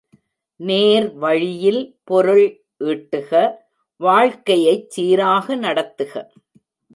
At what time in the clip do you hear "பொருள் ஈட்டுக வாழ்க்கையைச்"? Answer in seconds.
2.03-4.89